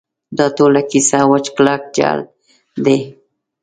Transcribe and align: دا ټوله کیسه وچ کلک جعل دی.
دا 0.37 0.45
ټوله 0.57 0.81
کیسه 0.91 1.19
وچ 1.31 1.45
کلک 1.55 1.81
جعل 1.95 2.19
دی. 2.85 2.97